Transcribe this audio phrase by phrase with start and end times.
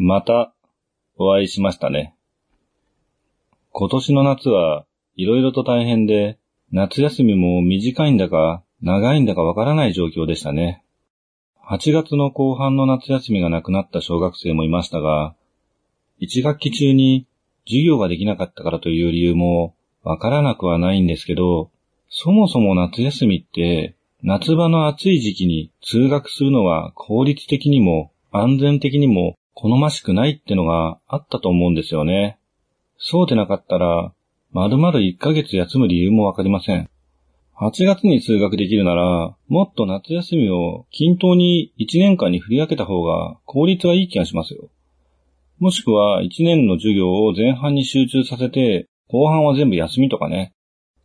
[0.00, 0.54] また、
[1.16, 2.14] お会いしましたね。
[3.72, 4.86] 今年の夏は
[5.16, 6.38] いろいろと大変で、
[6.70, 10.84] 夏休みも短いんだか長いんだかわからない状況でしたね。
[11.68, 15.34] 8月の後半の夏休みがなくなった小学生もいましたが、
[16.20, 17.26] 1学期中に
[17.66, 21.72] 授業ができなかったからという理由もわからなくはないんですけど、
[22.08, 32.38] そもそも夏休みって夏場の暑い時期に通学するのは効率的にも安全的にも好ましくないってのがあったと思うんですよね。
[32.96, 34.12] そうでなかったら、
[34.52, 36.88] まるまる1ヶ月休む理由もわかりません。
[37.56, 44.68] 8月に通学できるなら、もっと夏休みを均等に1年間に振り分けた方が効率はいい気がしますよ。
[45.58, 50.52] もしくは1年の授業を前半に集中させて、後半は全部休みとかね。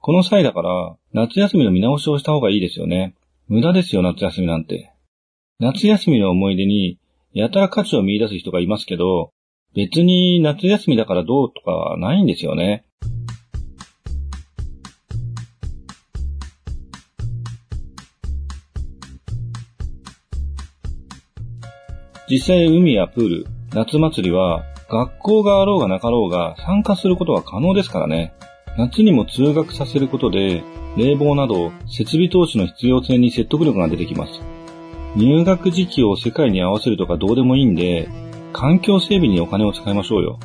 [0.00, 3.14] この際だから、夏休みの見直しをした方がいいですよね。
[3.46, 4.90] 無駄ですよ、夏休みなんて。
[5.60, 6.98] 夏休みの思い出に、
[7.32, 9.30] やたら価値を見出す人がいますけど、
[9.74, 12.84] 別に夏休みだからどうとかはないんですよね。
[22.28, 28.32] 実際海やプール、夏祭りは学校があろうがなかろうが参加することは可能ですからね。
[28.76, 30.64] 夏にも通学させることで、
[30.96, 34.59] 冷房など設備投資の必要性に説得力が出てきます。
[35.16, 38.08] 入学時期を世界に合わせるとかどうでもいいんで、
[38.52, 40.38] 環境整備にお金を使いましょうよ。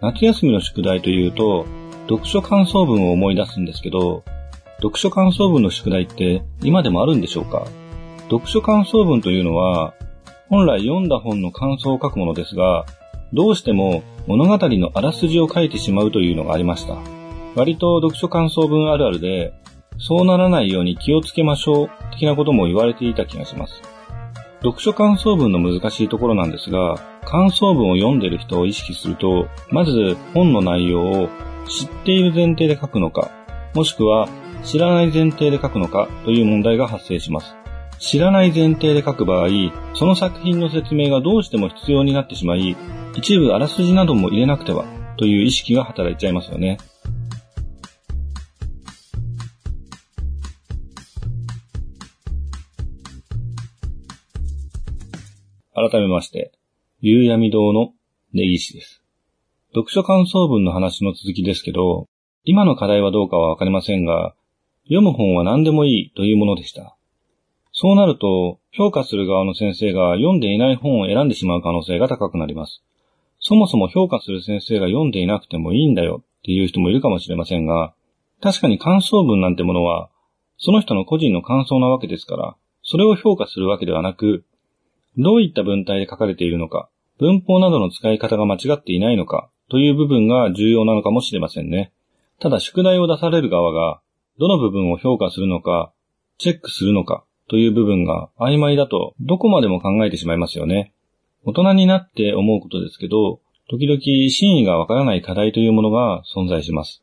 [0.00, 1.66] 夏休みの宿題というと、
[2.08, 4.24] 読書感想文を思い出すんですけど、
[4.78, 7.66] 読書感想文の宿題って今でもあるんでしょうか？
[8.30, 9.92] 読書感想文というのは、
[10.48, 12.86] 本来読んだ本の感想を書くものですが、
[13.32, 16.96] どうしても物語のあらすじを書いてしまうというのがありました。
[17.54, 19.52] 割と読書感想文あるあるで、
[20.00, 23.82] そうならないように気をつけましょう的なことも言われていた気がします。
[24.62, 31.28] 読書感想文の難しいところなんですが、感想文を読んでいる人を意識すると、まず本の内容を
[31.68, 33.30] 知っている前提で書くのか、
[33.74, 34.28] もしくは
[34.64, 37.54] 知らない前提で書くのかという問題が発生します。
[37.98, 39.48] 知らない前提で書く場合、
[39.94, 42.76] その作品の説明がどうしても必要になってしまい、
[43.14, 44.84] 一部あらすじなども入れなくては
[45.16, 46.78] という意識が働いちゃいますよね。
[55.72, 56.52] 改めまして、
[57.00, 57.92] 夕闇堂の
[58.32, 59.02] 根岸です。
[59.72, 62.08] 読書感想文の話の続きですけど、
[62.42, 64.34] 今の課題はどうかはわかりませんが、
[64.84, 66.96] 読む本は何でもいいというものでした。
[67.70, 72.82] そうなると、評価する側の先生が読んでいない本を選んでしまう可能性が高くなります。
[73.38, 77.94] そもそも評価する先生が読んでいなくてもいいんだよっていう人もいるかもしれませんが、
[78.42, 80.10] 確かに感想文なんてものは、
[80.58, 84.44] その人の個人の感想なわけですから、それを評価するわけではなく、
[85.18, 86.88] どういった文体で書かれているのか、
[87.18, 91.92] 文法などの使い方が間違っていないのか、という部分が重要なのかもしれませんね。
[92.40, 94.00] ただ宿題を出される側が、
[94.38, 95.92] どの部分を評価するのか、
[96.38, 100.92] チェックするのか、という部分が曖昧だと、どこまでも考えてしまいますよね。
[101.44, 104.00] 大人になって思うことですけど、時々
[104.30, 107.02] 真意がわからない課題というものが存在します。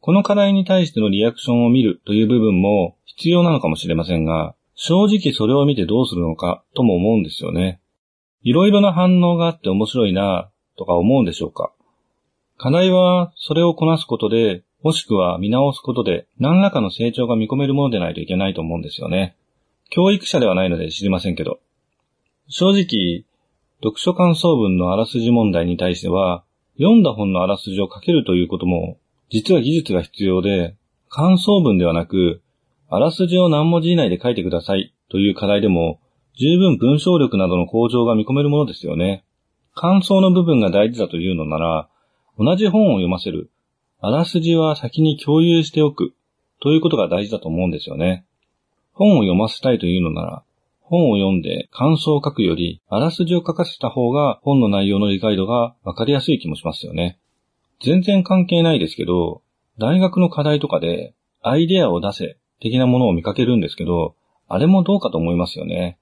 [0.00, 7.80] この課題に対してのリアクションを見るという部分も必要なのかもしれませんが、正直それを見てどうするのかとも思うんですよね。
[8.42, 11.72] いろいろな反応があって面白いなとか思うんでしょうか。
[12.56, 19.36] 課題はそれをこなすことで、もしくは見直すことで何らかの成長が見込めるものでないといけないと思うんですよね。
[19.90, 21.60] 教育者ではないので知りませんけど。
[22.48, 23.24] 正直、
[23.82, 26.44] 読書感想文のあらすじ問題に対しては、
[26.76, 28.98] 読んだ本のあらすじを書けるということも、
[29.30, 30.76] 実は技術が必要で、
[31.08, 32.42] 感想文ではなく、
[32.94, 35.98] あらすじを何文字以内で書いてくださいという課題でも、
[36.38, 39.24] 十分文章力などの向上が見込めるものですよね。
[39.74, 41.88] 感想の部分が大事だというのなら、
[42.38, 43.50] 同じ本を読ませる。
[44.00, 46.14] あらすじは先に共有しておく。
[46.62, 48.26] ということが大事だと思うんですよね。
[48.92, 50.42] 本を読ませたいというのなら、
[50.82, 57.18] 本を読んで感想を書くより、あらすじを書かせた方が本の内容の理解度がわかりやすい気もしますよね。
[57.82, 59.42] 全然関係ないですけど、
[59.78, 61.12] 大学の課題とかで
[61.42, 64.16] アイデアを出せ的なものを見かけるんですけど、
[64.48, 65.98] あれもどうかと思いますよね。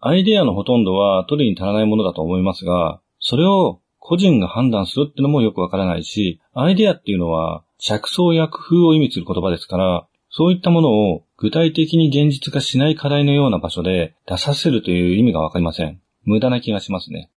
[0.00, 16.00] アイデアのほとんどは取るに足らないものだと思いますが、それを個人が判断するってのもよくわからないし、アイデアっていうのは着想や工夫を意味する言葉ですから、そういったものを具体的に現実化しない課題のような場所で出させるという意味がわかりません。
[16.24, 17.30] 無駄な気がしますね。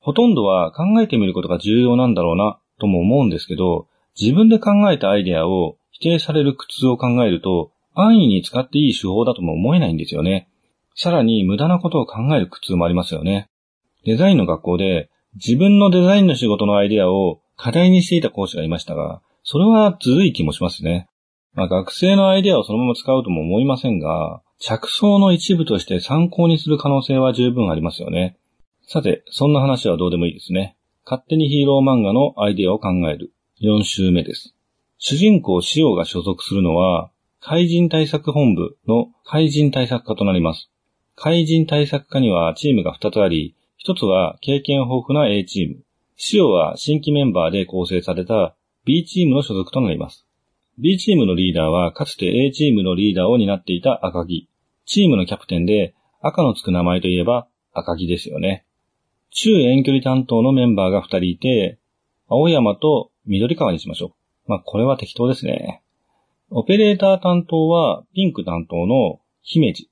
[0.00, 3.86] ほとんどは考えてみることが重要なんだろうなとも思うんですけど、
[4.20, 7.72] 自分で考えたアイデアを否定される苦痛を考えると、
[8.02, 10.48] 安易に使っていい手法だとも思えないんですよね。
[10.94, 13.48] さらに無駄なことを考える苦痛もありますよね。
[14.04, 21.08] デザインの学校で自分のデザインの仕事のアイデアを課題にしていた講師がいましたが、それはずるい気もしますね。
[21.54, 28.36] まあ、学生のアイデアをそのまま使うとも思いませんが、着想の一部として参考にする可能性は十分ありますよね。
[28.82, 30.76] さて、そんな話はどうでもいいですね。
[31.04, 33.32] 勝手にヒーロー漫画のアイデアを考える。
[33.62, 34.54] 4週目です。
[34.98, 37.10] 主人公シオが所属するのは、
[37.42, 40.70] 怪人対策本部の怪人対策課となります。
[41.16, 45.82] 怪人対策課にはチームが2つあり、1つは経験豊富な A チーム。
[46.16, 48.54] シオは新規メンバーで構成された
[48.84, 50.26] B チームの所属となります。
[50.78, 54.50] B チームのリーダーはかつて A チームのリーダーを担っていた赤木。
[54.84, 58.66] チームのキャプテンで赤のつく名前といえば赤木ですよね。
[59.30, 61.78] 中遠距離担当のメンバーが2人いて、
[62.28, 64.08] 青山と緑川にしましょ
[64.46, 64.50] う。
[64.50, 65.82] まあ、これは適当ですね。
[66.52, 69.88] オペレーター担当はピンク担当の姫路。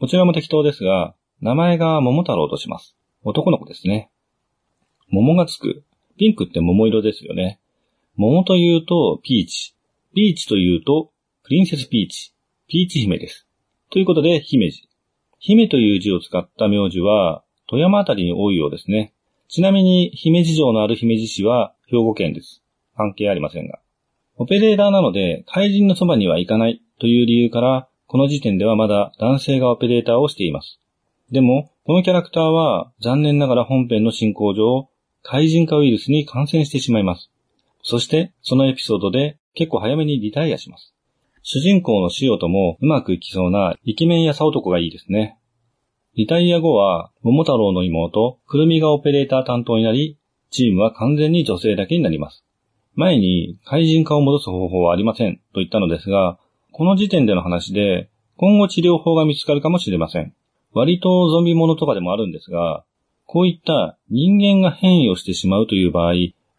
[0.00, 2.96] こちらも適当ですが、名前が桃太郎とします。
[3.24, 4.10] 男の子ですね。
[5.10, 5.84] 桃がつく。
[6.16, 7.60] ピンクって桃色ですよね。
[8.16, 9.74] 桃というとピーチ。
[10.14, 11.10] ピーチというと
[11.44, 12.32] プリンセスピーチ。
[12.68, 13.46] ピーチ姫です。
[13.90, 14.88] ということで、姫路。
[15.38, 19.12] 姫という字を使った名字は、富山あたりに多いようですね。
[19.48, 22.62] ちなみに、姫路城のある姫路市は兵庫県です。
[22.96, 23.78] 関係ありませんが。
[24.40, 30.80] オペレーターなので、怪人のそばには行かないという理由から、この時点ではまだ男性がオペレーターをしています。
[31.32, 34.88] でも、このキャラクターは残念ながら本編の進行上、
[35.22, 37.32] 怪人化ウイルスに感染してしまいます。
[37.82, 40.94] そして、そのエピソードで結構早めにリタイアします。
[41.42, 45.36] 主人公のシオともうまくいきそうなイケメンやさ男がいいですね。
[46.14, 50.16] リタイア後は、桃太郎の妹、くるみがオペレーター担当になり、
[50.50, 52.44] チームは完全に女性だけになります。
[52.98, 56.36] 前に怪人化を戻す方法はありませんと言ったのですが、
[56.72, 60.34] この時点での話で今後治療法が見つかるかもしれません。
[60.72, 62.84] 割とゾンビものとかでもあるんですが、
[63.24, 66.14] こういった人間が変異をしてしまうという場合、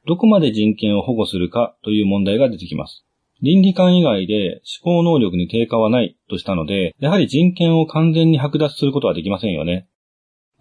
[0.07, 3.03] どこまで人権を保護するかという問題が出てきます。
[3.41, 9.89] 倫理観以外で思考能力に低下はないとしたので、やはり人権を完全に剥奪することはできませんよね。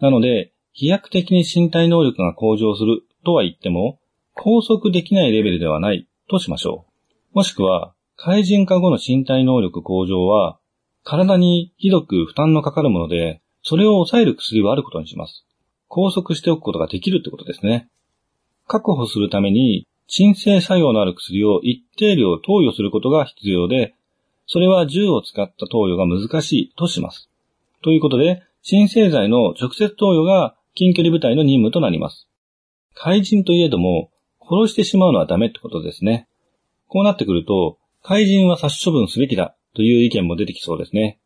[0.01, 4.01] なので、飛躍的に身体能力が向上するとは言っても、
[4.41, 6.87] 拘束できないレベルではないとしましょ
[7.35, 7.37] う。
[7.39, 10.59] もしくは、怪人化後の身体能力向上は、
[11.03, 15.45] 体にひどく負担のかかるもので、それを抑える薬はあることにします。
[15.89, 17.89] 拘束しておくことができるってことですね。
[18.69, 23.95] 確保するために、鎮静作用のある薬を一定量投与することが必要で、
[24.47, 27.29] それは銃を使った投与が難しいとします。
[27.83, 32.29] ということで、鎮静剤の直接投与が近距離部隊の任務となります。
[32.95, 34.11] 怪人といえども、
[34.49, 36.27] 殺してしまうのはダメってことですね。
[36.87, 41.19] こうなってくると、怪人は殺処分すべきだという意見も出てきそうですね。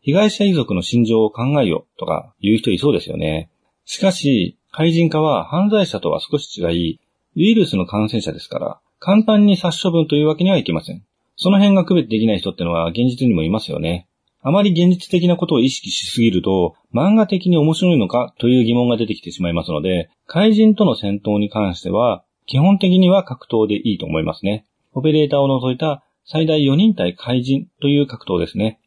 [0.00, 3.50] 被害者遺族の心情を考えよとか言う人いそうですよね。
[3.84, 7.00] しかし、怪人化は犯罪者とは少し違い、
[7.36, 11.02] ウイルスの感染者ですから、簡単に殺処分というわけにはいきません。
[11.36, 14.06] その辺が区別できない人ってのは現実にもいますよね。
[14.42, 24.66] あまり現実的なことを意識しすぎると、漫画的に面白いのかという疑問が出てきてしまいますので、怪人との戦闘に関しては、基本的には格闘でいいと思いますね。
[24.92, 28.80] オペレーターを除いた最大4人対怪人という格闘ですね。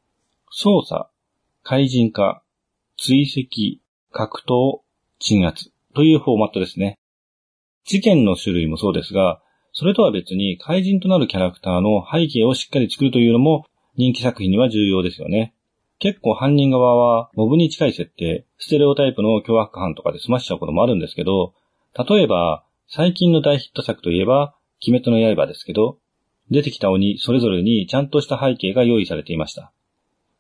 [0.51, 1.06] 操作、
[1.63, 2.44] 怪人化、
[2.98, 3.80] 追跡、
[4.12, 4.82] 格闘、
[5.17, 7.00] 鎮圧というフォーマットですね。
[7.86, 9.41] 事件の種類もそうですが、
[9.72, 13.65] それとは別に怪人となるキャラクターの背景をしっかり作るというのも
[13.96, 15.53] 人気作品には重要ですよね。
[16.00, 21.53] 結構犯人側はモブに近い設定、ステレオタイプの凶悪犯とかで済ましちゃうこともあるんですけど、
[22.10, 25.97] 例えば最近の大ヒット作といえば、鬼滅の刃ですけど、
[26.51, 29.71] 出てきた鬼それぞれにちゃんとした背景が用意されていました。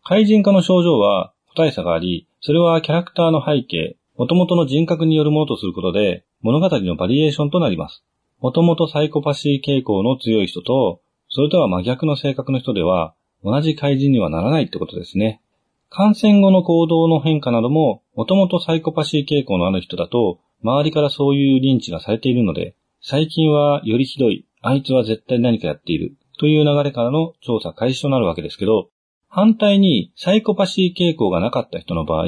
[0.03, 8.03] 怪人化の症状は個体差があり、それはキャラクターの背景、元々の人格によるものとすることで、物語のバリエーションとなります。
[8.41, 15.41] 元々サイコパシー傾向の強い人と、それとは真逆の性格の人では、同じ怪人にはならないってことですね。
[15.89, 28.89] 感染後の行動の変化なども、元々サイコパシー傾向のある人だと、周りからそういう認知がされているので、最近はよりひどい、あいつは絶対何かやっている、という流れからの調査開始となるわけですけど、
[29.27, 32.25] 反対にサイコパシー傾向がなかった人の場合、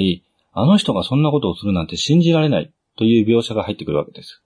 [0.53, 4.41] あの人がそんなことをするなんて信じられないという描写が入ってくるわけです。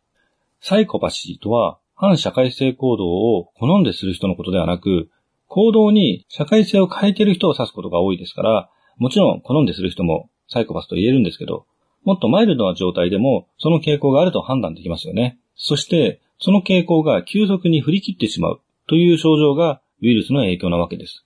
[0.62, 5.10] サイコパシーとは反社会性行動を好んでする人のことではなく、
[5.48, 11.66] 行動に社会性を変えている人を指すことが多いですから、もちろん好んでする人もサイコパスと言えるんですけど、
[12.04, 15.38] もっとマイルドな状態でも、その傾向があると判断できますよね。
[15.56, 21.26] そして、その傾向が急速に振り切ってしまうという症状がウイルスの影響なわけです。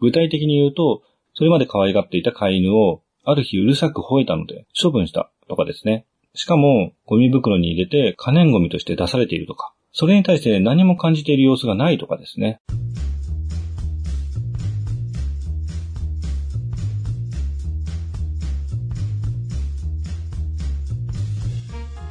[0.00, 1.02] 具体的に言うと、
[1.34, 6.06] それまで可愛がっていた飼い犬を、ある日うるさく吠えたので処分したとかですね。
[6.34, 12.60] しかも、ゴミ袋に入れて可燃ゴミとして出されているとか、それに対して何も感じている様子がないとかですね。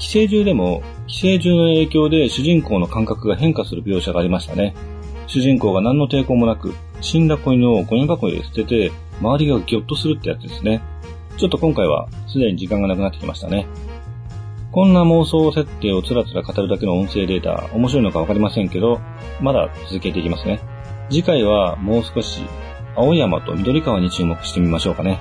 [0.10, 4.74] 寄生獣でも、寄生獣の影響で主人公の感覚が変化する描写がありましたね。
[5.28, 10.82] 主人公が何の抵抗もなく、死んだ子犬をゴミ箱に捨てて、周りがギョッとするってやつですね。
[11.38, 13.68] ちょっと今回はすでに時間がなくなってきましたね。
[14.72, 19.00] こんな妄想設定をつらつら語るだけの音声データ、面白いのかわかりませんけど、
[19.40, 20.60] まだ続けていきますね。
[21.12, 22.42] 次回はもう少し、
[22.96, 25.20] 青山と緑川に注目してみましょうかね。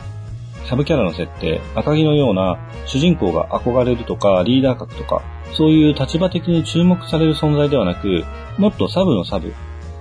[0.69, 5.23] サブキャラの設定、赤木のような主人公が憧れるとかリーダー格とか、
[5.55, 8.23] そういう立場的に注目される存在ではなく、
[8.59, 9.55] もっとサブのサブ、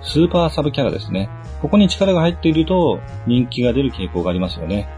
[0.04, 1.30] スーパーサブキャラですね。
[1.62, 4.90] ここに力が入っていると人気が出る傾向がありますよね。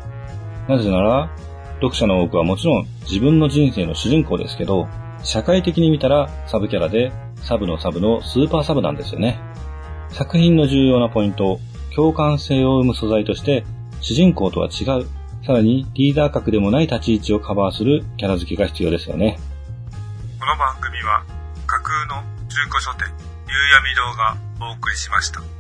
[0.68, 1.30] なぜなら、
[1.76, 4.88] 読者の多くはもちろん自分の人生の主人公ですけど、
[5.22, 7.12] 社会的に見たらサブキャラで、
[7.44, 9.40] サブのサブのスーパーサブなんですよね。
[10.10, 11.60] 作品の重要なポイント、
[11.96, 13.64] 共感性を生む素材として、
[14.02, 15.06] 主人公とは違う、
[15.46, 19.40] さらにリーダー格でもない立ち位置をカバーするキャラ付けが必要ですよね。
[20.40, 21.24] この番組は
[21.66, 23.08] 架空の中古書店、
[23.48, 24.38] 夕闇堂が
[24.70, 25.59] お送りしました。